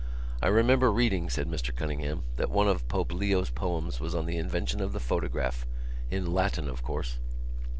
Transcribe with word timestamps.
"I 0.41 0.47
remember 0.47 0.91
reading," 0.91 1.29
said 1.29 1.47
Mr 1.47 1.75
Cunningham, 1.75 2.23
"that 2.37 2.49
one 2.49 2.67
of 2.67 2.87
Pope 2.87 3.13
Leo's 3.13 3.51
poems 3.51 3.99
was 3.99 4.15
on 4.15 4.25
the 4.25 4.39
invention 4.39 4.81
of 4.81 4.93
the 4.93 4.99
photograph—in 4.99 6.33
Latin, 6.33 6.67
of 6.67 6.81
course." 6.81 7.19